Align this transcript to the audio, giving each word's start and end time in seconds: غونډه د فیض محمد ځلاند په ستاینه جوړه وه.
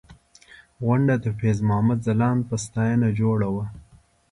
غونډه 0.83 1.15
د 1.23 1.25
فیض 1.39 1.57
محمد 1.69 1.99
ځلاند 2.07 2.41
په 2.49 2.55
ستاینه 2.65 3.07
جوړه 3.19 3.47
وه. 3.53 3.65